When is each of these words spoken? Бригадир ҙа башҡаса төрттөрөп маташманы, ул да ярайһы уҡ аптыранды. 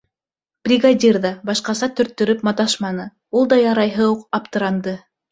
Бригадир 0.67 1.17
ҙа 1.25 1.29
башҡаса 1.49 1.89
төрттөрөп 1.99 2.41
маташманы, 2.47 3.05
ул 3.41 3.45
да 3.51 3.59
ярайһы 3.59 4.07
уҡ 4.15 4.25
аптыранды. 4.39 4.95